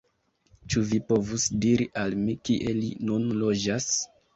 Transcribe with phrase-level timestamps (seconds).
[0.75, 3.97] Ĉu vi povus diri al mi kie li nun loĝas?